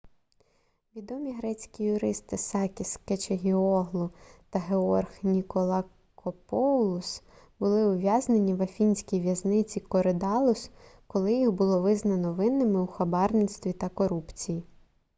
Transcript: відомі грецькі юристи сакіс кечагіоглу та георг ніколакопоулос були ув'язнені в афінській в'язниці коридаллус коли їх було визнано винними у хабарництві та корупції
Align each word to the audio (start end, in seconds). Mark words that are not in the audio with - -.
відомі 0.97 1.31
грецькі 1.39 1.83
юристи 1.89 2.37
сакіс 2.43 2.93
кечагіоглу 3.09 4.05
та 4.49 4.57
георг 4.59 5.11
ніколакопоулос 5.23 7.11
були 7.59 7.83
ув'язнені 7.93 8.53
в 8.55 8.61
афінській 8.61 9.19
в'язниці 9.21 9.79
коридаллус 9.79 10.71
коли 11.07 11.33
їх 11.33 11.51
було 11.51 11.81
визнано 11.81 12.33
винними 12.33 12.81
у 12.81 12.87
хабарництві 12.87 13.73
та 13.73 13.89
корупції 13.89 14.63